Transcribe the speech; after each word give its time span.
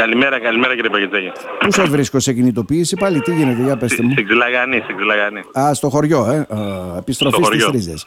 Καλημέρα, 0.00 0.40
καλημέρα 0.40 0.74
κύριε 0.74 0.90
Παγκετζάκη. 0.90 1.30
Πού 1.58 1.72
σα 1.72 1.84
βρίσκω 1.86 2.20
σε 2.20 2.32
κινητοποίηση 2.32 2.96
πάλι, 2.96 3.20
τι 3.20 3.34
γίνεται, 3.34 3.62
για 3.62 3.76
πετε 3.76 4.02
μου. 4.02 4.10
Στην 4.12 4.24
Ξυλαγανή, 4.26 4.80
στην 4.84 4.96
Ξυλαγανή. 4.96 5.40
Α, 5.58 5.74
στο 5.74 5.88
χωριό, 5.88 6.26
ε. 6.30 6.36
Α, 6.38 6.96
επιστροφή 6.98 7.44
στις 7.44 7.66
ρίζες. 7.66 8.06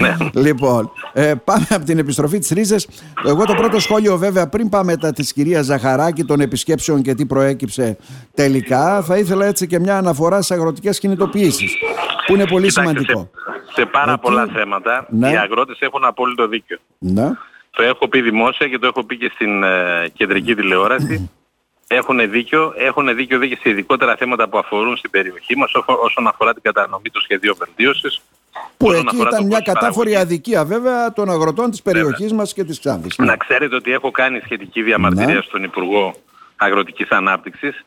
ναι. 0.00 0.16
λοιπόν, 0.44 0.90
ε, 1.12 1.34
πάμε 1.44 1.66
από 1.70 1.84
την 1.84 1.98
επιστροφή 1.98 2.38
της 2.38 2.50
ρίζες. 2.50 2.88
Εγώ 3.26 3.44
το 3.44 3.54
πρώτο 3.54 3.80
σχόλιο, 3.80 4.16
βέβαια, 4.16 4.48
πριν 4.48 4.68
πάμε 4.68 4.96
τα 4.96 5.12
της 5.12 5.32
κυρίας 5.32 5.64
Ζαχαράκη 5.64 6.24
των 6.24 6.40
επισκέψεων 6.40 7.02
και 7.02 7.14
τι 7.14 7.26
προέκυψε 7.26 7.96
τελικά, 8.34 9.02
θα 9.02 9.16
ήθελα 9.18 9.46
έτσι 9.46 9.66
και 9.66 9.78
μια 9.78 9.96
αναφορά 9.96 10.36
στις 10.42 10.50
αγροτικές 10.56 10.98
κινητοποιήσεις. 10.98 11.74
Που 12.26 12.34
είναι 12.34 12.46
πολύ 12.46 12.66
Κοιτάξτε, 12.68 12.80
σημαντικό. 12.98 13.30
Σε, 13.72 13.80
σε 13.80 13.86
πάρα 13.86 14.12
Εκεί- 14.12 14.20
πολλά 14.20 14.46
θέματα 14.54 15.06
Ναι. 15.10 15.30
οι 15.30 15.36
αγρότες 15.36 15.78
έχουν 15.80 16.04
απόλυτο 16.04 16.48
δίκιο. 16.48 16.78
Ναι. 16.98 17.30
Το 17.70 17.82
έχω 17.82 18.08
πει 18.08 18.20
δημόσια 18.20 18.68
και 18.68 18.78
το 18.78 18.86
έχω 18.86 19.04
πει 19.04 19.16
και 19.16 19.30
στην 19.34 19.62
ε, 19.62 20.08
κεντρική 20.14 20.54
τηλεόραση. 20.54 21.30
Έχουν 21.86 22.30
δίκιο, 22.30 22.72
έχουν 22.76 23.14
δίκιο 23.16 23.38
δίκιο 23.38 23.56
σε 23.60 23.68
ειδικότερα 23.70 24.16
θέματα 24.16 24.48
που 24.48 24.58
αφορούν 24.58 24.96
στην 24.96 25.10
περιοχή 25.10 25.56
μας 25.56 25.74
όσο- 25.74 25.98
όσον 26.02 26.26
αφορά 26.26 26.52
την 26.52 26.62
κατανομή 26.62 27.10
του 27.10 27.20
σχεδίου 27.22 27.54
βελτίωσης. 27.58 28.20
Που 28.76 28.86
όσον 28.86 28.98
εκεί 29.00 29.08
αφορά 29.14 29.28
ήταν 29.28 29.40
το 29.40 29.46
μια 29.46 29.56
κόστος 29.58 29.74
κατάφορη 29.74 30.10
παραγωγής. 30.10 30.32
αδικία 30.34 30.64
βέβαια 30.64 31.12
των 31.12 31.30
αγροτών 31.30 31.70
της 31.70 31.82
περιοχής 31.82 32.32
μας 32.32 32.52
και 32.52 32.64
της 32.64 32.78
Ξάνθης. 32.78 33.18
Ναι. 33.18 33.26
Να 33.26 33.36
ξέρετε 33.36 33.74
ότι 33.74 33.92
έχω 33.92 34.10
κάνει 34.10 34.40
σχετική 34.44 34.82
διαμαρτυρία 34.82 35.34
Ναι. 35.34 35.40
στον 35.40 35.62
Υπουργό 35.62 36.14
Αγροτικής 36.56 37.08
Ανάπτυξης. 37.10 37.84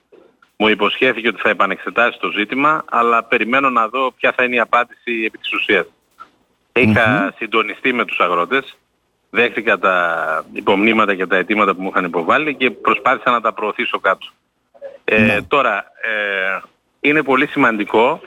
Μου 0.57 0.67
υποσχέθηκε 0.67 1.27
ότι 1.27 1.41
θα 1.41 1.49
επανεξετάσει 1.49 2.19
το 2.19 2.29
ζήτημα, 2.31 2.83
αλλά 2.89 3.23
περιμένω 3.23 3.69
να 3.69 3.87
δω 3.87 4.11
ποια 4.11 4.33
θα 4.35 4.43
είναι 4.43 4.55
η 4.55 4.59
απάντηση 4.59 5.23
επί 5.25 5.37
της 5.37 5.53
ουσίας. 5.53 5.85
Είχα 6.73 7.33
συντονιστεί 7.37 7.93
με 7.93 8.05
τους 8.05 8.19
αγρότες, 8.19 8.77
δέχτηκα 9.35 9.79
τα 9.79 9.95
υπομνήματα 10.53 11.15
και 11.15 11.27
τα 11.27 11.35
αιτήματα 11.35 11.75
που 11.75 11.81
μου 11.81 11.89
είχαν 11.89 12.05
υποβάλει 12.05 12.55
και 12.55 12.71
προσπάθησα 12.71 13.31
να 13.31 13.41
τα 13.41 13.53
προωθήσω 13.53 13.99
κάτω. 13.99 14.27
Ε, 15.05 15.41
Τώρα, 15.47 15.77
ε, 15.77 16.61
είναι 16.99 17.23
πολύ 17.23 17.47
σημαντικό 17.47 18.21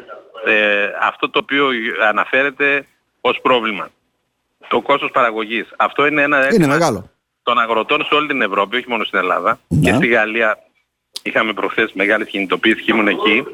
ε, 0.47 0.89
αυτό 1.03 1.31
το 1.31 1.39
οποίο 1.39 1.69
αναφέρεται 2.09 2.87
ως 3.21 3.41
πρόβλημα. 3.43 3.89
Το 4.69 4.81
κόστος 4.81 5.11
παραγωγής. 5.11 5.67
Αυτό 5.77 6.07
είναι 6.07 6.23
ένα 6.23 6.37
Είναι 6.39 6.47
αίτημα 6.47 6.67
μεγάλο. 6.67 7.11
των 7.43 7.59
αγροτών 7.59 8.05
σε 8.05 8.15
όλη 8.15 8.27
την 8.29 8.43
Ευρώπη, 8.43 8.77
όχι 8.77 8.89
μόνο 8.89 9.05
στην 9.05 9.19
Ελλάδα. 9.19 9.59
Ναι. 9.69 9.91
Και 9.91 9.97
στη 9.97 10.07
Γαλλία 10.07 10.59
είχαμε 11.23 11.53
προχθές 11.53 11.93
μεγάλες 11.93 12.29
κινητοποίησεις 12.29 12.85
και 12.85 12.93
ήμουν 12.93 13.09
εκεί. 13.09 13.45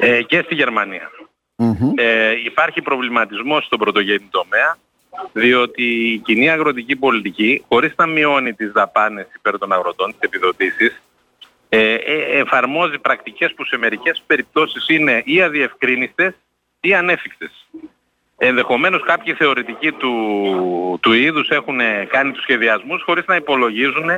Ε, 0.00 0.22
και 0.22 0.42
στη 0.44 0.54
Γερμανία. 0.54 1.10
Μμμ. 1.56 1.92
Ε, 1.96 2.30
υπάρχει 2.44 2.82
προβληματισμός 2.82 3.64
στον 3.64 3.78
πρωτογενή 3.78 4.28
τομέα, 4.30 4.76
διότι 5.32 5.82
η 6.12 6.18
κοινή 6.18 6.50
αγροτική 6.50 6.96
πολιτική, 6.96 7.64
χωρίς 7.68 7.92
να 7.96 8.06
μειώνει 8.06 8.52
τις 8.54 8.72
δαπάνες 8.72 9.26
υπέρ 9.36 9.58
των 9.58 9.72
αγροτών, 9.72 10.10
τις 10.10 10.18
επιδοτήσεις, 10.20 11.02
ε, 11.68 11.94
ε, 11.94 12.38
εφαρμόζει 12.40 12.98
πρακτικές 12.98 13.54
που 13.54 13.64
σε 13.64 13.76
μερικές 13.76 14.22
περιπτώσεις 14.26 14.88
είναι 14.88 15.22
ή 15.24 15.42
αδιευκρίνηστες 15.42 16.34
ή 16.80 16.94
ανέφικτες. 16.94 17.50
Ενδεχομένως 18.36 19.02
κάποιοι 19.04 19.34
θεωρητικοί 19.34 19.92
του, 19.92 20.12
του 21.02 21.12
είδους 21.12 21.48
έχουν 21.48 21.78
κάνει 22.08 22.32
τους 22.32 22.42
σχεδιασμούς 22.42 23.02
χωρίς 23.02 23.24
να 23.26 23.36
υπολογίζουν 23.36 24.10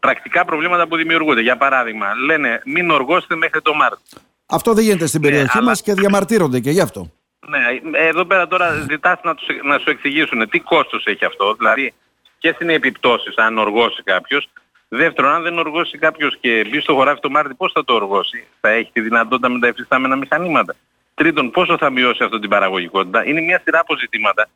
πρακτικά 0.00 0.44
προβλήματα 0.44 0.86
που 0.88 0.96
δημιουργούνται. 0.96 1.40
Για 1.40 1.56
παράδειγμα, 1.56 2.06
λένε 2.26 2.62
μην 2.64 2.90
οργώσετε 2.90 3.36
μέχρι 3.36 3.62
το 3.62 3.74
Μάρτιο. 3.74 4.18
Αυτό 4.46 4.72
δεν 4.74 4.84
γίνεται 4.84 5.06
στην 5.06 5.20
Ναι, 5.20 5.26
περιοχή 5.28 5.56
αλλά- 5.58 5.66
μας 5.66 5.82
και 5.82 5.94
διαμαρτύρονται 5.94 6.60
και 6.60 6.70
γι' 6.70 6.80
αυτό. 6.80 7.12
Ναι, 7.48 7.98
εδώ 7.98 8.24
πέρα 8.24 8.46
τώρα 8.46 8.72
ζητάς 8.90 9.20
να, 9.22 9.34
τους, 9.34 9.46
να 9.62 9.78
σου 9.78 9.90
εξηγήσουν 9.90 10.48
τι 10.48 10.60
κόστος 10.60 11.04
έχει 11.04 11.24
αυτό, 11.24 11.54
δηλαδή 11.54 11.94
ποιες 12.40 12.56
είναι 12.60 12.72
οι 12.72 12.74
επιπτώσεις 12.74 13.36
αν 13.36 13.58
οργώσει 13.58 14.02
κάποιος. 14.02 14.48
Δεύτερον, 14.88 15.32
αν 15.32 15.42
δεν 15.42 15.58
οργώσει 15.58 15.98
κάποιος 15.98 16.36
και 16.40 16.64
μπει 16.70 16.80
στο 16.80 16.94
χωράφι 16.94 17.20
το 17.20 17.30
Μάρτι, 17.30 17.54
πώς 17.54 17.72
θα 17.72 17.84
το 17.84 17.94
οργώσει; 17.94 18.46
Θα 18.60 18.68
έχει 18.68 18.90
τη 18.92 19.00
δυνατότητα 19.00 19.48
με 19.48 19.58
τα 19.58 19.66
εφιστάμενα 19.66 20.16
μηχανήματα. 20.16 20.74
Τρίτον, 21.14 21.50
πόσο 21.50 21.76
θα 21.76 21.90
μειώσει 21.90 22.24
αυτό 22.24 22.38
την 22.38 22.50
παραγωγικότητα; 22.50 23.26
Είναι 23.26 23.40
μια 23.40 23.60
σειρά 23.64 23.80
από 23.80 23.96
ζητήματα 23.98 24.48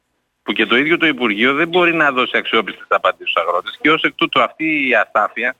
που 0.42 0.52
και 0.52 0.66
το 0.66 0.76
ίδιο 0.76 0.96
το 0.96 1.06
Υπουργείο 1.06 1.54
δεν 1.54 1.68
μπορεί 1.68 1.94
να 1.94 2.12
δώσει 2.12 2.36
αξιόπιστες 2.36 2.86
απαντήσεις 2.88 3.30
στους 3.30 3.42
αγρότες 3.42 3.78
και 3.80 3.90
ως 3.90 4.02
εκ 4.02 4.14
τούτου 4.14 4.42
αυτή 4.42 4.88
η 4.88 4.94
αστάθεια 4.94 5.54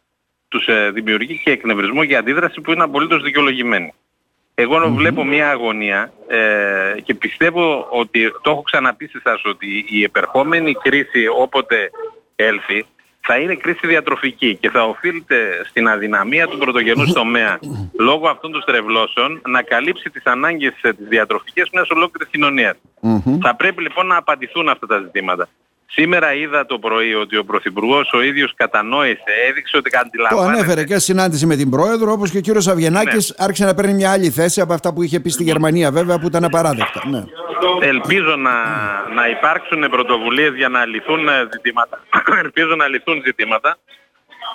τους 0.49 0.66
ε, 0.66 0.91
δημιουργεί 0.91 1.41
και 1.44 1.50
εκνευρισμό 1.50 2.03
για 2.03 2.19
αντίδραση 2.19 2.60
που 2.60 2.72
είναι 2.72 2.82
απολύτως 2.82 3.22
δικαιολογημένη. 3.22 3.94
Εγώ 4.54 4.90
βλέπω 4.90 5.24
μια 5.24 5.50
αγωνία 5.50 6.12
ε, 6.28 7.00
και 7.00 7.14
πιστεύω 7.14 7.86
ότι 7.90 8.32
το 8.42 8.50
έχω 8.50 8.62
ξαναπεί 8.62 9.06
σε 9.06 9.20
εσάς 9.24 9.44
ότι 9.44 9.84
η 9.88 10.02
επερχόμενη 10.02 10.72
κρίση 10.72 11.26
όποτε 11.26 11.90
έλθει 12.36 12.86
θα 13.20 13.36
είναι 13.38 13.54
κρίση 13.54 13.86
διατροφική 13.86 14.56
και 14.56 14.70
θα 14.70 14.84
οφείλεται 14.84 15.64
στην 15.68 15.88
αδυναμία 15.88 16.46
του 16.48 16.58
πρωτογενούς 16.58 17.12
τομέα 17.12 17.58
λόγω 17.98 18.28
αυτών 18.28 18.52
των 18.52 18.60
στρεβλώσεων 18.60 19.40
να 19.48 19.62
καλύψει 19.62 20.10
τις 20.10 20.24
ανάγκες 20.24 20.72
ε, 20.82 20.92
τις 20.92 21.08
διατροφικές 21.08 21.69
μιας 21.72 21.90
ολόκληρης 21.90 22.32
κοινωνίας. 22.32 22.76
Μμμ. 23.00 23.38
Θα 23.40 23.56
πρέπει 23.56 23.82
λοιπόν 23.82 24.06
να 24.06 24.16
απαντηθούν 24.16 24.69
αυτά 24.69 24.86
τα 24.86 24.98
ζητήματα. 24.98 25.48
Σήμερα 25.94 26.34
είδα 26.34 26.66
το 26.66 26.78
πρωί 26.78 27.14
ότι 27.14 27.36
ο 27.36 27.44
Πρωθυπουργός 27.44 28.10
ο 28.12 28.22
ίδιος 28.22 28.53
κατανόησε, 28.56 29.22
έδειξε 29.48 29.76
ότι 29.76 29.91
Το 29.91 29.98
αντιλαμβάνεται. 29.98 30.58
ανέφερε 30.58 30.84
και 30.84 30.94
στη 30.94 31.03
συνάντηση 31.03 31.47
με 31.47 31.56
την 31.56 31.70
Πρόεδρο, 31.70 32.12
όπως 32.12 32.30
και 32.30 32.38
ο 32.38 32.41
κύριος 32.41 32.69
Αβγενάκης 32.69 33.34
Ναι. 33.38 33.44
άρχισε 33.44 33.64
να 33.64 33.75
παίρνει 33.75 33.94
μια 33.94 34.12
άλλη 34.12 34.31
θέση 34.31 34.60
από 34.60 34.72
αυτά 34.72 34.92
που 34.92 35.02
είχε 35.02 35.20
πει 35.20 35.28
στη 35.31 35.42
Γερμανία 35.42 35.91
βέβαια 35.91 36.19
που 36.19 36.26
ήταν 36.26 36.44
απαράδεκτα. 36.44 37.02
Ναι. 37.10 37.25
Ελπίζω 37.81 38.36
να, 38.36 38.52
να 39.14 39.28
υπάρξουν 39.28 39.81
πρωτοβουλίες 39.91 40.54
για 40.54 40.69
να 40.69 40.84
λυθούν 40.86 41.28
ε, 41.28 41.48
ζητήματα. 41.52 42.00
Ελπίζω 42.44 42.75
να 42.76 42.88
λυθούν 42.88 43.22
ζητήματα. 43.25 43.76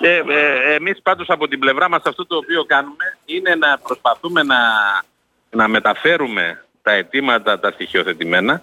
Και 0.00 0.08
ε, 0.08 0.74
εμείς 0.74 1.02
πάντως 1.02 1.28
από 1.28 1.48
την 1.48 1.58
πλευρά 1.58 1.88
μας 1.88 2.02
αυτό 2.04 2.26
το 2.26 2.36
οποίο 2.36 2.64
κάνουμε 2.64 3.16
είναι 3.24 3.54
να 3.54 3.78
προσπαθούμε 3.78 4.42
να, 4.42 4.56
να 5.50 5.68
μεταφέρουμε 5.68 6.64
τα 6.82 6.92
αιτήματα 6.92 7.58
τα 7.60 7.70
στοιχειοθετημένα 7.70 8.62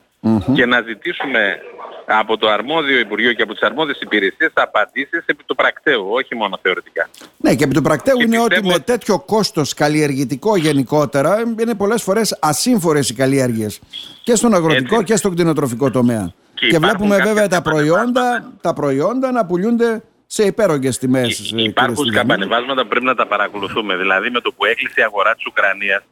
και 0.53 0.66
να 0.66 0.81
ζητήσουμε 0.81 1.59
από 2.06 2.38
το 2.38 2.50
αρμόδιο 2.50 3.00
Υπουργείο 3.00 3.34
και 3.34 3.42
από 3.42 3.54
τις 3.54 3.62
αρμόδιες 3.62 4.00
υπηρεσίες 4.02 4.52
απαντήσεις 4.54 5.24
επί 5.26 5.44
του 5.46 5.56
πρακτέου, 5.56 6.08
όχι 6.12 6.36
μόνο 6.36 6.60
θεωρητικά. 6.62 7.10
Ναι, 7.38 7.56
και 7.56 7.64
επί 7.64 7.74
του 7.74 7.82
πρακτέου 7.82 8.18
Και 8.18 8.24
είναι 8.24 8.38
ότι 8.40 8.48
πιστεύω 8.48 8.68
με 8.68 8.74
ότι- 8.74 8.84
τέτοιο 8.84 9.20
κόστος 9.20 9.74
καλλιεργητικό 9.74 10.56
γενικότερα 10.56 11.44
είναι 11.62 11.76
πολλές 11.76 12.02
φορές 12.04 12.38
ασύμφορες 12.42 13.10
οι 13.10 13.14
καλλιέργειες 13.14 13.80
και 14.24 14.36
στον 14.36 14.54
αγροτικό 14.54 14.94
Έτσι. 14.96 15.06
και 15.06 15.16
στον 15.16 15.32
κτηνοτροφικό 15.34 15.92
τομέα. 15.92 16.34
Και, 16.54 16.66
υπάρχουν 16.66 16.88
βλέπουμε 16.90 17.16
κάποια 17.16 17.34
βέβαια 17.34 17.48
τα 17.48 17.62
προϊόντα, 17.62 17.92
σκαμπανεβάσματα. 18.22 18.58
τα 18.62 18.74
προϊόντα 18.74 19.32
να 19.32 19.46
πουλούνται 19.46 20.04
σε 20.26 20.44
υπέρογγες 20.44 20.98
τιμές. 20.98 21.40
ε, 21.40 21.44
κύριε 21.44 21.66
Υπάρχουν 21.68 21.96
Στυλιανίδη. 21.96 22.34
σκαμπανεβάσματα 22.34 22.82
που 22.82 22.88
πρέπει 22.88 23.06
να 23.06 23.16
τα 23.16 23.28
παρακολουθούμε. 23.28 23.96
Δηλαδή 23.96 24.30
με 24.30 24.40
το 24.40 24.52
που 24.52 24.66
έκλεισε 24.66 25.02
η 25.02 25.04
αγορά 25.04 25.36
της 25.36 25.46
Ουκρανίας, 25.46 26.04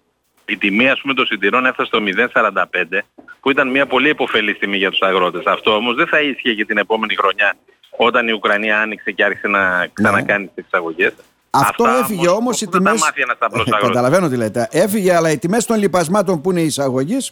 η 0.46 0.58
τιμή 0.58 0.90
ας 0.90 1.02
πούμε 1.02 1.14
των 1.14 1.26
συντηρών 1.26 1.66
έφτασε 1.66 1.88
στο 1.94 2.00
0,45 2.34 3.00
που 3.40 3.50
ήταν 3.52 3.70
μια 3.70 3.86
πολύ 3.86 4.10
υποφελής 4.10 4.58
τιμή 4.58 4.78
για 4.78 4.90
τους 4.90 5.02
αγρότες. 5.02 5.46
Αυτό 5.46 5.76
όμως 5.76 5.96
δεν 5.96 6.08
θα 6.08 6.22
ίσχυε 6.22 6.54
και 6.54 6.66
την 6.66 6.78
επόμενη 6.78 7.16
χρονιά 7.16 7.54
όταν 7.98 8.28
η 8.28 8.32
Ουκρανία 8.32 8.80
άνοιξε 8.80 9.12
και 9.12 9.24
άρχισε 9.24 9.48
να 9.48 9.88
ξανακάνει 9.94 10.46
τις 10.46 10.64
εξαγωγές. 10.66 11.14
Αυτό 11.50 11.84
Αυτά 11.84 12.00
έφυγε 12.00 12.28
όμως 12.28 12.62
οι 12.62 12.66
πώς 12.66 12.74
θα 12.74 12.82
τα 12.82 12.90
τιμέ. 12.90 13.00
μάθει 13.06 13.22
ένας 13.22 13.38
απλός 13.40 13.66
αγρότης. 13.68 13.88
Καταλαβαίνω 13.88 14.30
τι 14.30 14.38
λέτε. 14.38 14.68
Έφυγε, 14.72 15.16
αλλά 15.16 15.32
οι 15.32 15.38
τιμές 15.38 15.66
των 15.66 15.78
λοιπασμάτων 15.78 16.42
που 16.42 16.52
είναι 16.52 16.62
εισαγωγής 16.62 17.32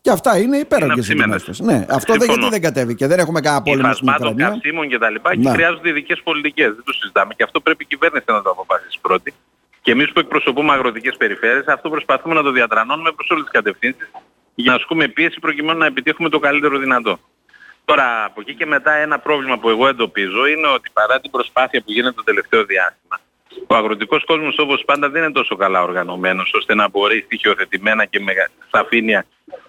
και 0.00 0.10
αυτά 0.10 0.38
είναι 0.38 0.56
υπέρογγε 0.56 1.00
οι 1.00 1.02
τιμές 1.02 1.24
αυξημένες. 1.34 1.42
τους. 1.44 1.58
Ναι, 1.60 1.86
αυτό 1.90 2.12
δεν, 2.12 2.22
Συμφωνώ. 2.22 2.40
γιατί 2.40 2.50
δεν 2.60 2.62
κατέβηκε; 2.62 3.06
Δεν 3.06 3.18
έχουμε 3.18 3.40
κανένα 3.40 3.62
πόλεμο 3.62 3.92
στην 3.92 4.06
υφασμάτων, 4.08 4.32
Ουκρανία. 4.32 4.54
καυσίμων 4.54 4.88
κτλ. 4.88 5.30
Και 5.30 5.36
Ναι. 5.38 5.50
χρειάζονται 5.50 5.88
ειδικές 5.88 6.20
πολιτικές. 6.24 6.66
Δεν 6.74 6.84
το 6.84 6.92
συζητάμε. 6.92 7.34
Και 7.34 7.42
αυτό 7.42 7.60
πρέπει 7.60 7.82
η 7.82 7.86
κυβέρνηση 7.86 8.24
να 8.28 8.42
το 8.42 8.50
αποφασίσει 8.50 8.98
πρώτη. 9.00 9.34
Και 9.82 9.90
εμείς 9.90 10.12
που 10.12 10.20
εκπροσωπούμε 10.20 10.72
αγροτικές 10.72 11.16
περιφέρειες, 11.16 11.66
αυτό 11.66 11.90
προσπαθούμε 11.90 12.34
να 12.34 12.42
το 12.42 12.50
διατρανώνουμε 12.50 13.12
προς 13.12 13.30
όλες 13.30 13.42
τις 13.42 13.52
κατευθύνσεις 13.52 14.10
για 14.54 14.70
να 14.70 14.76
ασκούμε 14.76 15.08
πίεση 15.08 15.38
προκειμένου 15.40 15.78
να 15.78 15.86
επιτύχουμε 15.86 16.28
το 16.28 16.38
καλύτερο 16.38 16.78
δυνατό. 16.78 17.18
Τώρα, 17.84 18.24
από 18.24 18.40
εκεί 18.40 18.54
και 18.54 18.66
μετά, 18.66 18.92
ένα 18.92 19.18
πρόβλημα 19.18 19.58
που 19.58 19.68
εγώ 19.68 19.88
εντοπίζω 19.88 20.46
είναι 20.46 20.66
ότι 20.66 20.90
παρά 20.92 21.20
την 21.20 21.30
προσπάθεια 21.30 21.80
που 21.80 21.92
γίνεται 21.92 22.14
το 22.14 22.22
τελευταίο 22.22 22.64
διάστημα, 22.64 23.20
ο 23.66 23.74
αγροτικός 23.74 24.24
κόσμος 24.24 24.58
όπως 24.58 24.84
πάντα 24.84 25.08
δεν 25.08 25.22
είναι 25.22 25.32
τόσο 25.32 25.56
καλά 25.56 25.82
οργανωμένος 25.82 26.52
ώστε 26.54 26.74
να 26.74 26.88
μπορεί 26.88 27.22
στοιχειοθετημένα 27.24 28.04
και 28.04 28.20
με 28.20 28.32
σαφήνεια 28.70 29.26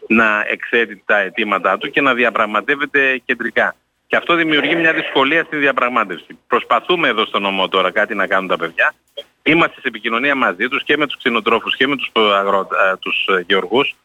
να 0.07 0.45
εξέτει 0.47 1.03
τα 1.05 1.17
αιτήματά 1.17 1.77
του 1.77 1.89
και 1.89 2.01
να 2.01 2.13
διαπραγματεύεται 2.13 3.21
κεντρικά. 3.25 3.75
Και 4.07 4.15
αυτό 4.15 4.35
δημιουργεί 4.35 4.75
μια 4.75 4.93
δυσκολία 4.93 5.43
στη 5.43 5.55
διαπραγμάτευση. 5.55 6.39
Προσπαθούμε 6.47 7.07
εδώ 7.07 7.25
στο 7.25 7.39
νομό 7.39 7.67
τώρα 7.67 7.91
κάτι 7.91 8.15
να 8.15 8.27
κάνουν 8.27 8.47
τα 8.47 8.57
παιδιά. 8.57 8.93
Είμαστε 9.43 9.75
σε 9.81 9.87
επικοινωνία 9.87 10.35
μαζί 10.35 10.67
τους 10.67 10.83
και 10.83 10.97
με 10.97 11.05
τους 11.07 11.17
ξενοτρόφους 11.17 11.75
και 11.75 11.87
με 11.87 11.95
τους, 11.95 12.11
αγρό... 12.39 12.59
α, 12.59 12.97
τους 12.97 13.25
ε, 13.37 13.43
γεωργούς 13.47 13.95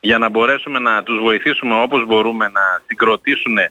για 0.00 0.18
να 0.18 0.28
μπορέσουμε 0.28 0.78
να 0.78 1.02
τους 1.02 1.18
βοηθήσουμε 1.18 1.82
όπως 1.82 2.06
μπορούμε 2.06 2.44
να 2.44 2.60
συγκροτήσουν 2.86 3.58
ε, 3.58 3.70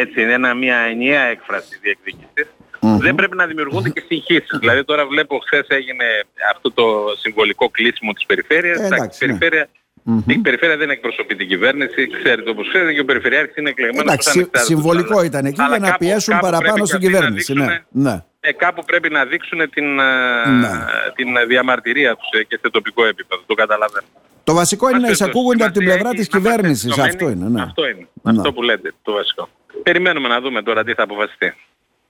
έτσι 0.00 0.20
ένα, 0.20 0.54
μια 0.54 0.76
ενιαία 0.76 1.22
έκφραση 1.22 1.78
διεκδίκησης. 1.82 2.52
Δεν 2.80 3.14
πρέπει 3.14 3.36
να 3.36 3.46
δημιουργούνται 3.46 3.88
και 3.90 4.02
συγχύσεις. 4.06 4.58
δηλαδή 4.60 4.84
τώρα 4.84 5.06
βλέπω 5.06 5.38
χθες 5.46 5.66
έγινε 5.68 6.04
αυτό 6.54 6.70
το 6.72 6.84
συμβολικό 7.18 7.68
κλείσιμο 7.68 8.12
της 8.12 8.26
περιφέρειας. 8.26 8.78
Ε, 8.78 8.84
Εντάξει, 8.84 8.96
εντάξει, 8.96 9.24
η 9.24 9.28
ναι. 9.28 9.38
περιφέρεια 9.38 9.68
Η 10.26 10.38
περιφέρεια 10.38 10.76
δεν 10.76 10.90
εκπροσωπεί 10.90 11.34
την 11.36 11.48
κυβέρνηση, 11.48 12.08
ξέρετε 12.22 12.50
όπως 12.50 12.68
ξέρετε 12.68 12.92
και 12.92 13.00
ο 13.00 13.04
Περιφερειάρχης 13.04 13.56
είναι 13.56 13.68
εκλεγμένος 13.70 14.04
ως 14.06 14.12
Εντάξει, 14.12 14.30
ανεξάρτητος. 14.30 14.66
συμβολικό 14.66 15.12
Αλλά- 15.18 15.24
ήταν 15.26 15.44
εκεί 15.44 15.60
αλλά 15.60 15.68
για 15.70 15.78
να 15.78 15.86
κάπου- 15.86 15.98
πιέσουν 16.06 16.34
κάπου 16.34 16.44
παραπάνω 16.46 16.72
πρέπει 16.72 16.86
στην 16.88 17.00
και 17.00 17.06
αυτοί 17.06 17.18
να 17.18 17.18
κυβέρνηση. 17.18 17.52
Ναι, 17.52 17.64
δείξουν- 17.64 17.86
ναι. 17.90 18.24
Ε, 18.48 18.52
κάπου 18.52 18.84
πρέπει 18.84 19.08
να 19.10 19.24
δείξουν 19.24 19.70
την, 19.70 19.98
ε, 19.98 20.48
Ναι. 20.50 20.68
την 21.14 21.28
διαμαρτυρία 21.48 22.16
τους 22.16 22.28
ε, 22.40 22.42
και 22.44 22.58
σε 22.62 22.70
τοπικό 22.70 23.04
επίπεδο. 23.06 23.42
Το 23.46 23.54
καταλαβαίνω. 23.54 24.06
Το 24.44 24.54
βασικό 24.54 24.88
είναι 24.88 24.98
να 24.98 25.06
Μας 25.08 25.10
εισακούγονται 25.20 25.64
από 25.64 25.72
την 25.72 25.82
σημασία 25.82 26.02
πλευρά 26.02 26.18
έχει 26.20 26.28
της 26.28 26.28
να 26.34 26.38
είμαστε 26.38 26.56
κυβέρνησης. 26.56 26.84
ενωμένοι. 26.96 27.08
Αυτό 27.10 27.28
είναι. 27.28 27.48
Ναι. 27.48 27.62
Αυτό 27.62 27.88
είναι. 27.88 28.06
Ναι. 28.22 28.30
Αυτό 28.38 28.52
που 28.52 28.62
λέτε 28.62 28.92
το 29.02 29.12
βασικό. 29.12 29.48
Περιμένουμε 29.82 30.28
να 30.28 30.40
δούμε 30.40 30.62
τώρα 30.62 30.84
τι 30.84 30.94
θα 30.94 31.02
αποφασιστεί. 31.02 31.54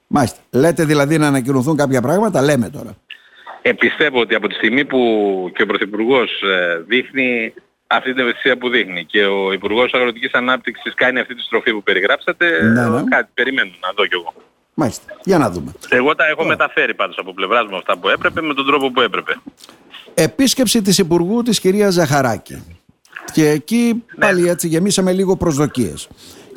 Μάλιστα. 0.06 0.38
Λέτε 0.50 0.84
δηλαδή 0.84 1.18
να 1.18 1.26
ανακοινωθούν 1.26 1.76
κάποια 1.76 2.00
πράγματα, 2.00 2.42
λέμε 2.42 2.68
τώρα. 2.70 2.96
Ε, 3.62 3.72
πιστεύω 3.72 4.20
ότι 4.20 4.34
από 4.34 4.48
τη 4.48 4.54
στιγμή 4.54 4.84
που 4.84 4.98
και 5.54 5.62
ο 5.62 5.66
Πρωθυπουργός 5.66 6.42
ε, 6.42 6.84
δείχνει 6.86 7.54
αυτή 7.86 8.10
την 8.12 8.20
ευαισθησία 8.20 8.58
που 8.58 8.68
δείχνει 8.68 9.04
και 9.04 9.24
ο 9.24 9.52
Υπουργός 9.52 9.92
Αγροτικής 9.94 10.32
Ανάπτυξης 10.32 10.94
κάνει 10.94 11.20
αυτή 11.20 11.34
τη 11.34 11.42
στροφή 11.42 11.72
που 11.72 11.82
περιγράψατε, 11.82 12.62
Ναι, 12.62 12.80
ε, 12.80 12.88
ναι. 12.88 13.02
κάτι 13.08 13.30
περιμένω 13.34 13.70
να 13.80 13.92
δω 13.96 14.06
κι 14.06 14.14
εγώ. 14.14 14.34
Μάλιστα. 14.80 15.02
Για 15.24 15.38
να 15.38 15.50
δούμε. 15.50 15.72
Εγώ 15.88 16.14
τα 16.14 16.26
έχω 16.26 16.44
μεταφέρει 16.44 16.94
πάντως 16.94 17.18
από 17.18 17.34
πλευράς 17.34 17.66
μου 17.70 17.76
αυτά 17.76 17.98
που 17.98 18.08
έπρεπε 18.08 18.40
με 18.42 18.54
τον 18.54 18.66
τρόπο 18.66 18.90
που 18.90 19.00
έπρεπε. 19.00 19.36
Επίσκεψη 20.14 20.82
της 20.82 20.98
Υπουργού 20.98 21.42
της 21.42 21.60
κυρίας 21.60 21.92
Ζαχαράκη. 21.94 22.62
Και 23.32 23.48
εκεί 23.48 23.92
Ναι. 24.16 24.26
πάλι 24.26 24.48
έτσι 24.48 24.68
γεμίσαμε 24.68 25.12
λίγο 25.12 25.36
προσδοκίες. 25.36 26.08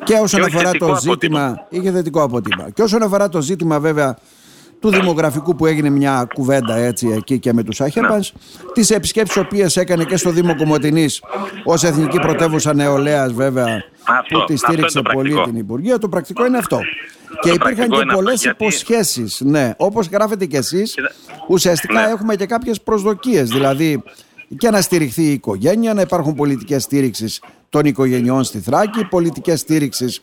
Και 0.04 0.14
όσον 0.14 0.40
Και 0.40 0.46
αφορά 0.46 0.64
θετικό 0.66 0.86
το 0.86 0.92
αποτύπωμα. 0.92 1.12
ζήτημα, 1.12 1.66
είχε 1.68 1.90
θετικό 1.92 2.22
αποτύπωμα. 2.22 2.70
Και 2.70 2.82
όσον 2.82 3.02
αφορά 3.02 3.28
το 3.28 3.40
ζήτημα 3.40 3.80
βέβαια 3.80 4.16
του 4.80 4.90
δημογραφικού 4.90 5.56
που 5.56 5.66
έγινε 5.66 5.90
μια 5.90 6.26
κουβέντα 6.34 6.76
έτσι 6.76 7.08
εκεί 7.16 7.38
και 7.38 7.52
με 7.52 7.62
τους 7.62 7.80
Άχεπανς, 7.80 8.32
τις 8.72 8.90
επισκέψεις 8.90 9.36
οποίες 9.36 9.76
έκανε 9.76 10.04
και 10.04 10.16
στο 10.16 10.30
Δήμο 10.30 10.56
Κομωτινής 10.56 11.22
ως 11.64 11.82
Εθνική 11.82 12.18
Πρωτεύουσα 12.18 12.74
Νεολαίας 12.74 13.32
βέβαια 13.32 13.66
Αυτό, 14.04 14.38
που 14.38 14.44
τη 14.44 14.54
αυτό 14.54 14.66
στήριξε 14.66 14.98
είναι 14.98 15.08
το 15.08 15.14
πολύ 15.14 15.28
πρακτικό. 15.30 15.50
την 15.50 15.60
Υπουργεία. 15.60 15.98
Το 15.98 16.08
πρακτικό 16.08 16.46
είναι 16.46 16.58
αυτό. 16.58 16.80
Και 17.40 17.48
υπήρχαν 17.48 17.58
πρακτικό 17.58 17.86
και 17.88 17.94
είναι 17.94 18.02
αυτός, 18.02 18.14
πολλές 18.14 18.40
γιατί- 18.42 18.62
υποσχέσεις. 18.62 19.40
Ναι, 19.40 19.70
όπως 19.76 20.06
γράφετε 20.06 20.46
κι 20.46 20.56
εσείς, 20.56 20.94
Κοίτα, 20.94 21.10
ουσιαστικά 21.48 22.00
ναι. 22.06 22.10
έχουμε 22.10 22.36
και 22.36 22.46
κάποιες 22.46 22.80
προσδοκίες. 22.80 23.48
Δηλαδή 23.48 24.02
και 24.58 24.70
να 24.70 24.80
στηριχθεί 24.80 25.22
η 25.22 25.32
οικογένεια, 25.32 25.94
να 25.94 26.00
υπάρχουν 26.00 26.34
πολιτικές 26.34 26.82
στήριξης 26.82 27.42
των 27.68 27.84
οικογενειών 27.84 28.44
στη 28.44 28.58
Θράκη, 28.60 29.04
πολιτικές 29.04 29.60
στήριξης 29.60 30.20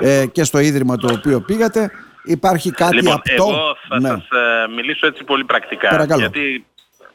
ε, 0.00 0.26
και 0.26 0.44
στο 0.44 0.58
Ίδρυμα 0.58 0.96
το 0.96 1.12
οποίο 1.12 1.40
πήγατε. 1.40 1.90
Υπάρχει 2.24 2.70
κάτι 2.70 2.94
λοιπόν, 2.94 3.12
απτό. 3.14 3.32
εγώ 3.34 3.76
θα 3.88 4.00
Ναι. 4.00 4.08
σας 4.08 4.28
ε, 4.30 4.68
μιλήσω 4.76 5.06
έτσι 5.06 5.24
πολύ 5.24 5.44
πρακτικά. 5.44 5.88
Παρακαλώ. 5.88 6.20
Γιατί 6.20 6.66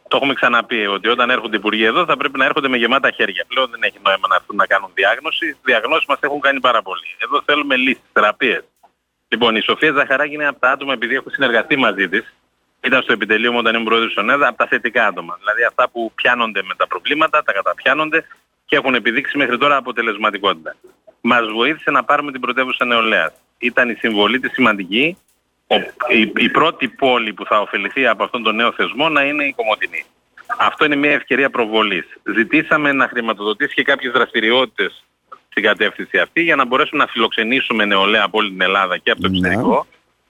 το 0.07 0.17
έχουμε 0.17 0.33
ξαναπεί 0.33 0.85
ότι 0.87 1.07
όταν 1.07 1.29
έρχονται 1.29 1.55
οι 1.55 1.59
υπουργοί 1.59 1.83
εδώ 1.83 2.05
θα 2.05 2.17
πρέπει 2.17 2.37
να 2.37 2.45
έρχονται 2.45 2.67
με 2.67 2.77
γεμάτα 2.77 3.09
χέρια. 3.11 3.45
Πλέον 3.47 3.67
δεν 3.71 3.79
έχει 3.83 3.97
νόημα 4.05 4.27
να 4.29 4.35
έρθουν 4.35 4.55
να 4.55 4.65
κάνουν 4.65 4.89
διάγνωση. 4.93 5.45
Οι 5.47 5.55
διαγνώσεις 5.63 6.05
μας 6.07 6.17
έχουν 6.21 6.39
κάνει 6.39 6.59
πάρα 6.59 6.81
πολύ. 6.81 7.07
Εδώ 7.17 7.41
θέλουμε 7.45 7.75
λύσεις, 7.75 8.03
θεραπείες. 8.13 8.63
Λοιπόν, 9.33 9.55
η 9.55 9.61
Σοφία 9.61 9.91
Ζαχαράκη 9.91 10.33
είναι 10.33 10.47
από 10.47 10.59
τα 10.59 10.71
άτομα, 10.71 10.93
επειδή 10.93 11.15
έχω 11.15 11.29
συνεργαστεί 11.29 11.75
μαζί 11.75 12.09
της, 12.09 12.33
ήταν 12.83 13.01
στο 13.01 13.13
επιτελείο 13.13 13.51
μου 13.51 13.57
όταν 13.57 13.73
ήμουν 13.73 13.85
πρόεδρος 13.85 14.13
της 14.13 14.23
ΟΝΕΔΑ, 14.23 14.47
από 14.47 14.57
τα 14.57 14.67
θετικά 14.67 15.07
άτομα. 15.07 15.35
Δηλαδή 15.39 15.63
αυτά 15.63 15.89
που 15.89 16.11
πιάνονται 16.15 16.63
με 16.63 16.75
τα 16.75 16.87
προβλήματα, 16.87 17.43
τα 17.43 17.53
καταπιάνονται 17.53 18.25
και 18.65 18.75
έχουν 18.75 18.95
επιδείξει 18.95 19.37
μέχρι 19.37 19.57
τώρα 19.57 19.75
αποτελεσματικότητα. 19.75 20.75
Μας 21.21 21.45
βοήθησε 21.51 21.91
να 21.91 22.03
πάρουμε 22.03 22.31
την 22.31 22.41
πρωτεύουσα 22.41 22.85
νεολαίας. 22.85 23.33
Ήταν 23.57 23.89
η 23.89 23.93
συμβολή 23.93 24.39
της 24.39 24.51
σημαντική, 24.51 25.17
ο, 25.67 25.75
η, 26.07 26.31
η 26.35 26.49
πρώτη 26.49 26.87
πόλη 26.87 27.33
που 27.33 27.45
θα 27.45 27.59
ωφεληθεί 27.59 28.07
από 28.07 28.23
αυτόν 28.23 28.43
τον 28.43 28.55
νέο 28.55 28.71
θεσμό 28.71 29.09
να 29.09 29.23
είναι 29.23 29.43
η 29.43 29.53
Κομωτινή. 29.53 30.05
Αυτό 30.57 30.85
είναι 30.85 30.95
μια 30.95 31.11
ευκαιρία 31.11 31.49
προβολής. 31.49 32.05
Ζητήσαμε 32.35 32.91
να 32.91 33.07
χρηματοδοτήσει 33.07 33.73
και 33.73 33.83
κάποιες 33.83 34.11
δραστηριότητες 34.11 35.03
στην 35.53 35.65
κατεύθυνση 35.65 36.17
αυτή 36.17 36.41
για 36.41 36.55
να 36.55 36.65
μπορέσουμε 36.65 37.03
να 37.03 37.09
φιλοξενήσουμε 37.11 37.85
νεολαία 37.85 38.23
από 38.23 38.37
όλη 38.37 38.49
την 38.49 38.61
Ελλάδα 38.61 38.97
και 38.97 39.11
από 39.11 39.21
το 39.21 39.27
Ναι. 39.27 39.37
εξωτερικό, 39.37 39.87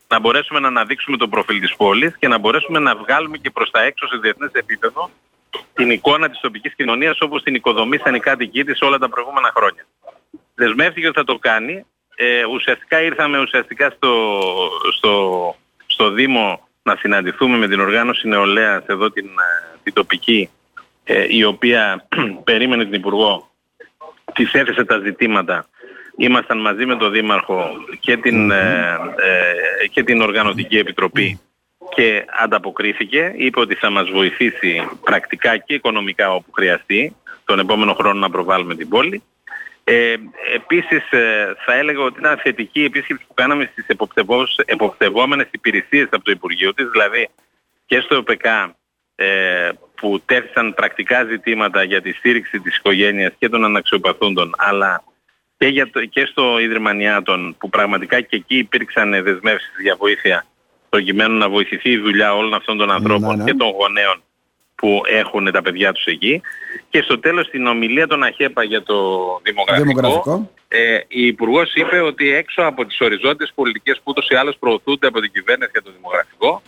να 0.07 0.19
μπορέσουμε 0.19 0.59
να 0.59 0.67
αναδείξουμε 0.67 1.17
το 1.17 1.27
προφίλ 1.27 1.59
της 1.59 1.75
πόλης 1.75 2.17
και 2.19 2.27
να 2.27 2.37
μπορέσουμε 2.37 2.79
να 2.79 2.95
βγάλουμε 2.95 3.37
και 3.37 3.49
προς 3.49 3.71
τα 3.71 3.81
έξω 3.81 4.07
σε 4.07 4.17
διεθνές 4.17 4.51
επίπεδο 4.53 5.09
την 5.73 5.89
εικόνα 5.91 6.29
της 6.29 6.39
τοπικής 6.39 6.73
κοινωνίας 6.75 7.21
όπως 7.21 7.43
την 7.43 7.55
οικοδομήσαν 7.55 8.15
οι 8.15 8.19
κάτοικοι 8.19 8.63
της 8.63 8.81
όλα 8.81 8.97
τα 8.97 9.09
προηγούμενα 9.09 9.51
χρόνια. 9.55 9.85
Δεσμεύτηκε 10.55 11.07
ότι 11.07 11.17
θα 11.17 11.23
το 11.23 11.37
κάνει. 11.37 11.85
Ε, 12.15 12.43
ουσιαστικά 12.45 13.01
ήρθαμε 13.01 13.39
ουσιαστικά 13.39 13.89
στο, 13.89 14.39
στο, 14.97 15.55
στο 15.85 16.09
Δήμο 16.09 16.67
να 16.83 16.95
συναντηθούμε 16.95 17.57
με 17.57 17.67
την 17.67 17.79
οργάνωση 17.79 18.27
νεολαίας 18.27 18.85
εδώ 18.85 19.11
την, 19.11 19.25
ε, 19.25 19.77
την 19.83 19.93
τοπική 19.93 20.49
ε, 21.03 21.25
η 21.29 21.43
οποία 21.43 22.07
περίμενε 22.49 22.83
την 22.83 22.93
Υπουργό 22.93 23.52
της 24.33 24.53
έθεσε 24.53 24.83
τα 24.83 24.99
ζητήματα. 24.99 25.67
Ήμασταν 26.17 26.61
μαζί 26.61 26.85
με 26.85 26.95
τον 26.95 27.11
Δήμαρχο 27.11 27.69
και 27.99 28.17
την, 28.17 28.51
ε, 28.51 28.97
ε, 29.81 29.87
και 29.87 30.03
την 30.03 30.21
Οργανωτική 30.21 30.77
Επιτροπή 30.77 31.39
και 31.95 32.25
ανταποκρίθηκε. 32.43 33.33
Είπε 33.35 33.59
ότι 33.59 33.75
θα 33.75 33.89
μας 33.89 34.09
βοηθήσει 34.09 34.87
πρακτικά 35.03 35.57
και 35.57 35.73
οικονομικά 35.73 36.33
όπου 36.33 36.51
χρειαστεί 36.51 37.15
τον 37.45 37.59
επόμενο 37.59 37.93
χρόνο 37.93 38.19
να 38.19 38.29
προβάλλουμε 38.29 38.75
την 38.75 38.89
πόλη. 38.89 39.23
Ε, 39.83 40.15
επίσης 40.53 41.11
ε, 41.11 41.53
θα 41.65 41.73
έλεγα 41.73 42.03
ότι 42.03 42.19
ήταν 42.19 42.37
θετική 42.37 42.79
η 42.79 42.83
επίσκεψη 42.83 43.25
που 43.27 43.33
κάναμε 43.33 43.69
στις 43.71 43.87
εποπτευώς- 43.87 44.59
εποπτευόμενες 44.65 45.47
υπηρεσίες 45.51 46.07
από 46.11 46.23
το 46.23 46.31
Υπουργείο 46.31 46.73
της, 46.73 46.89
δηλαδή 46.89 47.29
και 47.85 47.99
στο 47.99 48.15
ΕΠΚ 48.15 48.45
ε, 50.03 50.07
που 50.07 50.21
τέθησαν 50.25 50.73
πρακτικά 50.73 51.23
ζητήματα 51.23 51.83
για 51.83 52.01
τη 52.01 52.11
στήριξη 52.11 52.59
της 52.59 52.77
οικογένειας 52.77 53.33
και 53.37 53.49
των 53.49 53.65
αναξιοπαθούντων, 53.65 54.53
αλλά 54.57 55.03
και, 55.57 55.67
για 55.67 55.89
το, 55.89 56.05
και 56.05 56.25
στο 56.25 56.59
Ίδρυμα 56.59 56.93
Νιάτων 56.93 57.55
που 57.57 57.69
πραγματικά 57.69 58.21
και 58.21 58.35
εκεί 58.35 58.57
υπήρξαν 58.57 59.23
δεσμεύσεις 59.23 59.73
για 59.81 59.95
βοήθεια 59.99 60.45
προκειμένου 60.89 61.37
να 61.37 61.49
βοηθηθεί 61.49 61.89
η 61.89 61.97
δουλειά 61.97 62.35
όλων 62.35 62.53
αυτών 62.53 62.77
των 62.77 62.91
ανθρώπων 62.91 63.37
ναι. 63.37 63.43
και 63.43 63.53
των 63.53 63.69
γονέων 63.69 64.23
που 64.75 65.01
έχουν 65.05 65.51
τα 65.51 65.61
παιδιά 65.61 65.91
τους 65.91 66.05
εκεί. 66.05 66.41
Και 66.89 67.01
στο 67.01 67.19
τέλος 67.19 67.45
στην 67.45 67.67
ομιλία 67.67 68.07
των 68.07 68.23
ΑΧΕΠΑ 68.23 68.63
για 68.63 68.83
το 68.83 68.95
δημογραφικό, 69.43 69.87
Δημογραφικό. 69.87 70.51
ε, 70.67 70.99
η 71.07 71.25
Υπουργός 71.25 71.73
είπε 71.73 71.99
ότι 71.99 72.33
έξω 72.33 72.61
από 72.61 72.85
τις 72.85 72.99
οριζόντιες 73.01 73.51
πολιτικές 73.55 73.97
που 73.97 74.03
ούτως 74.05 74.27
ή 74.29 74.35
άλλως 74.35 74.57
προωθούνται 74.59 75.07
από 75.07 75.19
την 75.19 75.31
κυβέρνηση 75.31 75.69
για 75.73 75.81
το 75.81 75.91
δημογραφικό, 75.91 76.61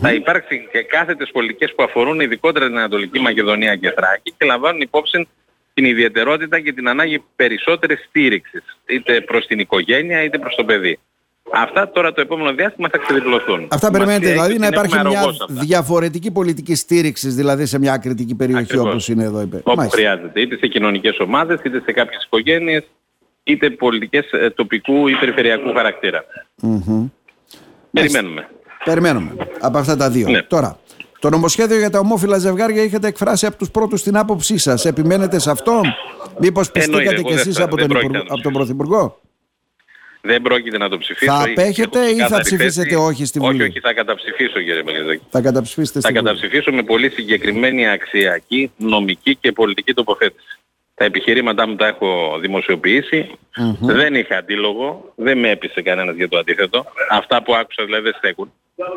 θα 0.00 0.12
υπάρξει 0.12 0.68
και 0.72 0.82
κάθετες 0.82 1.30
πολιτικές 1.32 1.74
που 1.74 1.82
αφορούν 1.82 2.20
ειδικότερα 2.20 2.66
την 2.66 2.78
Ανατολική 2.78 3.20
Μακεδονία 3.20 3.76
και 3.76 3.90
Θράκη 3.90 4.34
και 4.38 4.46
λαμβάνουν 4.46 4.80
υπόψη 4.80 5.28
την 5.74 5.84
ιδιαιτερότητα 5.84 6.60
και 6.60 6.72
την 6.72 6.88
ανάγκη 6.88 7.24
περισσότερης 7.36 8.04
στήριξης, 8.08 8.62
είτε 8.86 9.20
προς 9.20 9.46
την 9.46 9.58
οικογένεια 9.58 10.22
είτε 10.22 10.38
προς 10.38 10.54
το 10.54 10.64
παιδί. 10.64 10.98
Αυτά 11.52 11.90
τώρα 11.90 12.12
το 12.12 12.20
επόμενο 12.20 12.52
διάστημα 12.54 12.88
θα 12.88 12.98
ξεδιπλωθούν. 12.98 13.68
Αυτά 13.70 13.90
περιμένετε 13.90 14.26
Σημασία 14.26 14.46
δηλαδή 14.46 14.50
έχει 14.52 14.60
να 14.60 14.66
ότι 14.66 14.76
την 14.76 14.84
υπάρχει 14.84 14.94
έχουμε 14.96 15.10
μια 15.10 15.20
αρρωγός 15.20 15.40
αυτά. 15.50 15.62
διαφορετική 15.64 16.30
πολιτική 16.30 16.74
στήριξης 16.74 17.34
δηλαδή 17.34 17.66
σε 17.66 17.78
μια 17.78 17.96
κριτική 17.96 18.34
περιοχή 18.34 18.62
Ακριβώς. 18.62 18.86
όπως 18.86 19.08
είναι 19.08 19.24
εδώ. 19.24 19.40
Είπε. 19.40 19.56
Όπου 19.56 19.76
Μάλιστα. 19.76 19.96
χρειάζεται. 19.96 20.40
Είτε 20.40 20.56
σε 20.56 20.66
κοινωνικές 20.66 21.18
ομάδες, 21.18 21.60
είτε 21.64 21.80
σε 21.84 21.92
κάποιες 21.92 22.24
οικογένειες, 22.24 22.84
είτε 23.42 23.70
πολιτικές 23.70 24.32
ε, 24.32 24.50
τοπικού 24.50 25.08
ή 25.08 25.14
περιφερειακού 25.14 25.72
χαρακτήρα. 25.74 26.24
Μμμ. 26.62 27.06
Περιμένουμε. 27.90 28.48
Περιμένουμε 28.84 29.32
από 29.60 29.78
αυτά 29.78 29.96
τα 29.96 30.10
δύο. 30.10 30.28
Ναι. 30.28 30.42
Τώρα, 30.42 30.78
το 31.20 31.30
νομοσχέδιο 31.30 31.78
για 31.78 31.90
τα 31.90 31.98
ομόφυλα 31.98 32.38
ζευγάρια 32.38 32.82
είχατε 32.82 33.06
εκφράσει 33.06 33.46
από 33.46 33.56
τους 33.56 33.70
πρώτους 33.70 34.02
την 34.02 34.16
άποψή 34.16 34.58
σας. 34.58 34.84
Επιμένετε 34.84 35.38
σε 35.38 35.50
αυτό, 35.50 35.80
μήπως 36.38 36.70
πιστήκατε 36.70 37.02
Εννοείται, 37.02 37.22
κι 37.22 37.28
εγώ 37.30 37.38
εσείς 37.40 37.54
δεν- 37.54 37.64
από 37.64 37.76
δεν 37.76 37.88
τον, 37.88 37.96
πρόκειται 37.98 38.16
Υπουργό- 38.18 38.22
να 38.22 38.28
το 38.28 38.34
από 38.34 38.42
τον 38.42 38.52
Πρωθυπουργό; 38.52 39.20
Δεν 40.20 40.42
πρόκειται 40.42 40.78
να 40.78 40.88
το 40.88 40.98
ψηφίσω. 40.98 41.32
Θα 41.32 41.40
Έχω 41.42 41.50
απέχετε 41.50 41.98
ή 41.98 42.02
θα 42.06 42.12
ξεκάθαρη 42.12 42.42
ψηφίσετε 42.42 42.88
θέση. 42.88 42.94
όχι 42.94 43.24
στη 43.24 43.38
Βουλή; 43.38 43.60
Όχι, 43.62 43.70
όχι, 43.70 43.80
θα 43.80 43.92
καταψηφίσω 43.92 44.60
κύριε 44.60 44.82
Μεγεδάκη. 44.82 45.22
Θα 45.30 45.40
καταψηφίσετε 45.40 46.00
Θα 46.00 46.08
στην 46.08 46.14
Βουλή. 46.20 46.26
καταψηφίσω 46.34 46.72
με 46.72 46.82
πολύ 46.82 47.10
συγκεκριμένη 47.10 47.88
αξιακή, 47.88 48.72
νομική 48.76 49.36
και 49.36 49.52
πολιτική 49.52 49.94
τοποθέτηση. 49.94 50.58
Τα 50.94 51.04
επιχειρήματά 51.04 51.68
μου 51.68 51.76
τα 51.76 51.86
έχω 51.86 52.38
δημοσιοποιήσει. 52.40 53.30
Δεν 53.80 54.14
είχα 54.14 54.36
αντίλογο. 54.36 55.12
Δεν 55.16 55.38
με 55.38 55.50
έπεισε 55.50 55.82
κανένας 55.82 56.14
για 56.16 56.28
το 56.28 56.38
αντίθετο. 56.38 56.84
Αυτά 57.10 57.42
που 57.42 57.54
άκουσα 57.54 57.84
δηλαδή 57.84 58.02
δεν 58.02 58.14
στέκουν. 58.18 58.52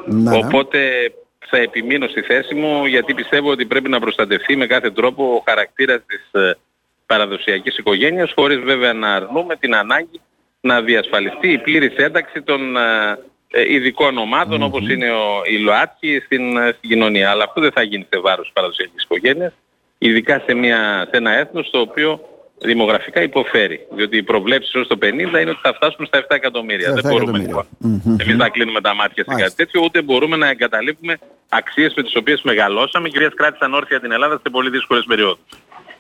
Ναι, 0.06 0.30
ναι. 0.30 0.38
Οπότε 0.38 1.12
θα 1.40 1.58
επιμείνω 1.58 2.08
στη 2.08 2.22
θέση 2.22 2.56
μου 2.56 2.86
γιατί 2.86 3.14
πιστεύω 3.14 3.50
ότι 3.52 3.66
πρέπει 3.66 3.90
να 3.90 4.00
προστατευτεί 4.00 4.56
με 4.56 4.68
κάθε 4.68 4.92
τρόπο 4.92 5.24
ο 5.24 5.44
χαρακτήρας 5.46 6.02
της 6.06 6.42
ε, 6.42 6.58
παραδοσιακής 7.06 7.78
οικογένειας 7.78 8.32
χωρίς 8.36 8.60
βέβαια 8.60 8.94
να 8.94 9.14
αρνούμε 9.14 9.56
την 9.56 9.76
ανάγκη 9.76 10.22
να 10.62 10.82
διασφαλιστεί 10.82 11.52
η 11.52 11.58
πλήρης 11.58 11.96
ένταξη 11.96 12.42
των 12.42 12.78
ε, 12.78 13.18
ε, 13.52 13.74
ειδικών 13.74 14.18
ομάδων 14.18 14.62
όπως 14.62 14.90
είναι 14.90 15.12
ο, 15.12 15.42
οι 15.46 15.58
ΛΟΑΤΚΙ 15.58 16.22
στην, 16.26 16.58
ε, 16.58 16.72
στην 16.78 16.90
κοινωνία. 16.90 17.30
Αλλά 17.30 17.44
αυτό 17.44 17.62
δεν 17.62 17.72
θα 17.72 17.82
γίνει 17.82 18.08
σε 18.10 18.20
βάρος 18.20 18.44
της 18.44 18.54
παραδοσιακής 18.54 19.04
οικογένειας, 19.04 19.54
ειδικά 19.98 20.44
σε, 20.46 20.54
μια, 20.54 21.08
σε 21.12 21.18
ένα 21.18 21.32
έθνος 21.32 21.70
το 21.70 21.80
οποίο 21.80 22.31
δημογραφικά 22.64 23.22
υποφέρει. 23.22 23.80
Διότι 23.96 24.18
οι 24.18 24.24
προβλέψεις 24.24 24.76
ως 24.76 24.88
το 24.88 24.98
50 25.02 25.04
είναι 25.42 25.50
ότι 25.50 25.60
θα 25.62 25.74
φτάσουμε 25.74 26.06
στα 26.06 26.18
7 26.20 26.24
εκατομμύρια. 26.30 26.86
Στα 26.86 26.94
δεν 26.94 27.04
7 27.06 27.10
μπορούμε 27.14 27.38
εκατομμύρια. 27.40 27.66
λοιπόν. 27.80 28.02
Μμμ. 28.06 28.20
Εμείς 28.20 28.36
να 28.36 28.50
κλείνουμε 28.50 28.82
τα 28.82 28.94
μάτια 28.96 29.24
σε 29.24 29.30
κάτι 29.30 29.34
Μάλιστα. 29.42 29.56
τέτοιο, 29.56 29.82
ούτε 29.84 30.02
μπορούμε 30.02 30.36
να 30.38 30.50
εγκαταλείπουμε 30.50 31.18
αξίες 31.50 31.94
με 31.96 32.04
τις 32.04 32.16
οποίες 32.16 32.42
μεγαλώσαμε 32.42 33.10
και 33.10 33.18
οποίες 33.18 33.34
κράτησαν 33.36 33.74
όρθια 33.74 34.00
την 34.00 34.12
Ελλάδα 34.12 34.36
σε 34.44 34.50
πολύ 34.52 34.70
δύσκολες 34.70 35.04
περιόδους. 35.08 35.44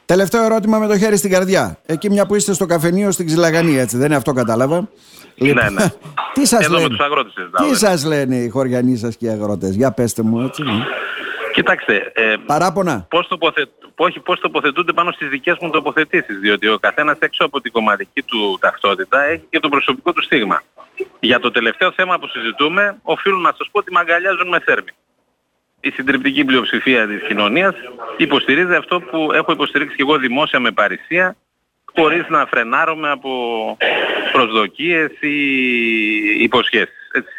Τελευταίο 0.05 0.43
ερώτημα 0.43 0.77
με 0.79 0.87
το 0.87 0.97
χέρι 0.97 1.17
στην 1.17 1.31
καρδιά. 1.31 1.77
Εκεί 1.85 2.09
μια 2.09 2.25
που 2.25 2.35
είστε 2.35 2.53
στο 2.53 2.65
καφενείο 2.65 3.11
στην 3.11 3.25
Ξυλαγανή, 3.25 3.77
έτσι, 3.77 3.97
δεν 3.97 4.05
είναι 4.05 4.15
αυτό 4.15 4.33
κατάλαβα. 4.33 4.89
Ναι, 5.35 5.51
ναι. 5.51 5.85
τι 6.33 6.45
σας 6.47 6.63
Εδώ 6.65 6.73
λένε, 6.73 6.83
με 6.83 6.89
τους 6.89 6.99
αγρότες 7.05 7.33
συζητάω, 7.35 7.63
τι 7.65 7.69
δεν 7.69 7.77
σας 7.89 8.05
λένε 8.05 8.35
οι 8.35 8.49
χωριανοί 8.49 8.95
σας 8.97 9.15
και 9.15 9.25
οι 9.25 9.29
αγρότες; 9.29 9.75
Για 9.75 9.91
πέστε 9.91 10.21
μου 10.21 10.41
έτσι. 10.41 10.63
ναι. 10.63 10.71
Κοιτάξτε, 11.53 12.11
ε, 12.15 12.35
Παράπονα. 12.45 13.05
πώς, 13.09 13.27
τοποθε... 13.27 13.67
όχι, 13.95 14.19
πώς 14.19 14.39
τοποθετούνται 14.39 14.93
πάνω 14.93 15.11
στις 15.11 15.29
δικές 15.29 15.57
μου 15.61 15.69
τοποθετήσεις, 15.69 16.39
διότι 16.39 16.67
ο 16.67 16.77
καθένας 16.79 17.17
έξω 17.19 17.45
από 17.45 17.61
την 17.61 17.71
κομματική 17.71 18.21
του 18.21 18.57
ταυτότητα 18.61 19.23
έχει 19.23 19.45
και 19.49 19.59
το 19.59 19.69
προσωπικό 19.69 20.13
του 20.13 20.23
στίγμα. 20.23 20.61
Για 21.19 21.39
το 21.39 21.51
τελευταίο 21.51 21.91
θέμα 21.91 22.19
που 22.19 22.27
συζητούμε, 22.27 22.99
οφείλω 23.01 23.37
να 23.37 23.53
σας 23.57 23.69
πω 23.71 23.79
ότι 23.79 23.91
με 23.91 23.99
αγκαλιάζουν 23.99 24.47
με 24.47 24.59
θέρμη. 24.59 24.89
Η 25.79 25.89
συντριπτική 25.89 26.45
πλειοψηφία 26.45 27.07
της 27.07 27.23
κοινωνίας 27.27 27.75
υποστηρίζει 28.17 28.73
αυτό 28.75 29.01
που 29.01 29.29
έχω 29.33 29.51
υποστηρίξει 29.51 29.95
και 29.95 30.01
εγώ 30.01 30.17
δημόσια 30.17 30.59
με 30.59 30.71
παρησία, 30.71 31.35
χωρίς 31.95 32.25
να 32.29 32.45
φρενάρομαι 32.45 33.09
από 33.09 33.31
προσδοκίες 34.31 35.11
ή 35.19 35.33
υποσχέσεις. 36.43 37.09
Έτσι. 37.13 37.33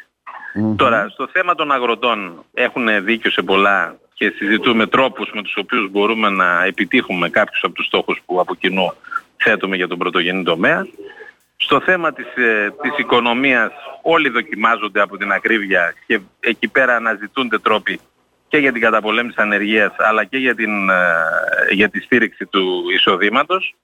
Τώρα, 0.77 1.09
στο 1.09 1.29
θέμα 1.33 1.55
των 1.55 1.73
αγροτών 1.73 2.45
έχουν 2.55 3.05
δίκιο 3.05 3.31
σε 3.31 3.43
πολλά 3.43 3.97
και 4.15 4.33
συζητούμε 4.37 4.87
τρόπους 4.87 5.31
με 5.35 5.43
τους 5.43 5.57
οποίους 5.57 5.91
μπορούμε 5.91 6.29
να 6.29 6.65
επιτύχουμε 6.65 7.29
κάποιους 7.29 7.61
από 7.63 7.75
τους 7.75 7.87
στόχους 7.87 8.21
που 8.27 8.41
από 8.41 8.55
κοινού 8.55 8.93
θέτουμε 9.37 9.77
για 9.77 9.89
τον 9.89 9.99
πρωτογενή 9.99 10.43
τομέα. 10.43 10.87
Στο 11.57 11.81
θέμα 11.81 12.13
της, 12.13 12.27
ε, 12.37 12.75
της 12.83 12.99
οικονομίας 12.99 13.73
όλοι 14.03 14.29
δοκιμάζονται 14.29 15.01
από 15.01 15.17
την 15.17 15.33
ακρίβεια 15.33 15.95
και 16.07 16.21
εκεί 16.41 16.69
πέρα 16.69 16.97
αναζητούνται 16.97 17.59
τρόποι 17.59 18.01
και 18.49 18.59
για 18.59 18.73
την 18.73 18.81
καταπολέμηση 18.81 19.35
της 19.35 19.45
ανεργίας 19.45 19.93
αλλά 19.99 20.25
και 20.25 20.39
για, 20.39 20.55
την, 20.55 20.91
ε, 20.91 21.05
για 21.71 21.89
τη 21.89 22.01
στήριξη 22.01 22.47
του 22.47 22.85
εισοδήματος. 22.95 23.75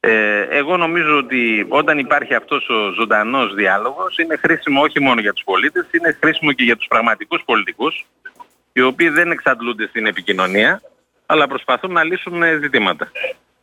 Ε, 0.00 0.40
εγώ 0.40 0.76
νομίζω 0.76 1.16
ότι 1.16 1.66
όταν 1.68 1.98
υπάρχει 1.98 2.34
αυτός 2.34 2.68
ο 2.68 2.90
ζωντανός 2.90 3.54
διάλογος 3.54 4.18
είναι 4.18 4.36
χρήσιμο 4.36 4.82
όχι 4.82 5.00
μόνο 5.00 5.20
για 5.20 5.32
τους 5.32 5.44
πολίτες, 5.44 5.86
είναι 5.90 6.16
χρήσιμο 6.20 6.52
και 6.52 6.62
για 6.62 6.76
τους 6.76 6.86
πραγματικούς 6.86 7.42
πολιτικούς 7.44 8.04
οι 8.76 8.82
οποίοι 8.82 9.08
δεν 9.08 9.30
εξαντλούνται 9.30 9.86
στην 9.86 10.06
επικοινωνία 10.06 10.82
αλλά 11.26 11.46
προσπαθούν 11.46 11.92
να 11.92 12.02
λύσουν 12.04 12.42
ε, 12.42 12.58
ζητήματα. 12.62 13.10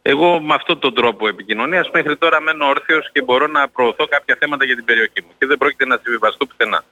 Εγώ 0.02 0.42
με 0.42 0.54
αυτόν 0.54 0.80
τον 0.80 0.94
τρόπο 0.94 1.28
επικοινωνίας 1.28 1.90
μέχρι 1.94 2.18
τώρα 2.18 2.42
μένω 2.42 2.66
όρθιος 2.66 3.10
και 3.12 3.22
μπορώ 3.22 3.48
να 3.48 3.70
προωθώ 3.70 4.08
κάποια 4.08 4.36
θέματα 4.40 4.66
για 4.66 4.76
την 4.76 4.86
περιοχή 4.86 5.22
μου 5.26 5.32
και 5.38 5.46
δεν 5.46 5.58
πρόκειται 5.58 5.86
να 5.86 6.00
συμβιβαστώ 6.04 6.46
πουθενά. 6.46 6.84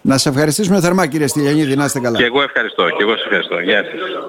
Να 0.00 0.18
σε 0.18 0.28
ευχαριστήσουμε 0.28 0.80
θερμά 0.80 1.06
κύριε 1.06 1.26
Στυλιανίδη, 1.26 1.76
να 1.76 1.84
είστε 1.84 2.00
καλά. 2.00 2.18
Και 2.18 2.24
εγώ 2.24 2.42
ευχαριστώ. 2.42 2.90
Και 2.90 3.02
εγώ 3.02 3.10
σας 3.16 3.24
ευχαριστώ. 3.24 3.60
Γεια 3.60 3.84
σας. 3.84 4.24